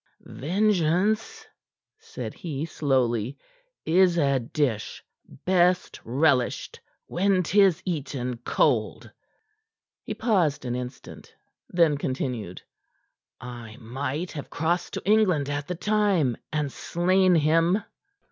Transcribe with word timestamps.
"Vengeance," 0.21 1.45
said 1.99 2.33
he 2.33 2.65
slowly, 2.65 3.37
"is 3.85 4.17
a 4.17 4.39
dish 4.39 5.03
best 5.45 5.99
relished 6.03 6.79
when 7.05 7.43
'tis 7.43 7.83
eaten 7.85 8.37
cold." 8.39 9.11
He 10.01 10.15
paused 10.15 10.65
an 10.65 10.73
instant; 10.75 11.35
then 11.69 11.99
continued: 11.99 12.63
"I 13.39 13.77
might 13.77 14.31
have 14.31 14.49
crossed 14.49 14.95
to 14.95 15.05
England 15.05 15.51
at 15.51 15.67
the 15.67 15.75
time, 15.75 16.35
and 16.51 16.71
slain 16.71 17.35
him. 17.35 17.83